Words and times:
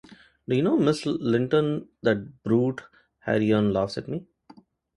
Do 0.49 0.55
you 0.55 0.63
know, 0.63 0.77
Miss 0.79 1.05
Linton, 1.05 1.89
that 2.01 2.41
brute 2.41 2.81
Hareton 3.19 3.71
laughs 3.71 3.99
at 3.99 4.07
me! 4.07 4.25